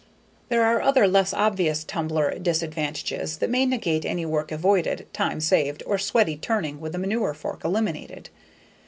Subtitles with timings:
[0.49, 5.83] There are other less obvious tumbler disadvantages that may negate any work avoided, time saved,
[5.85, 8.31] or sweaty turning with a manure fork eliminated.